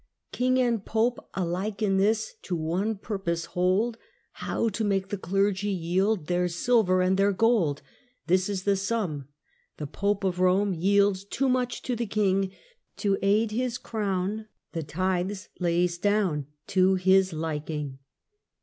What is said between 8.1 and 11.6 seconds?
This is the sum. The Pope of Rpme Yields too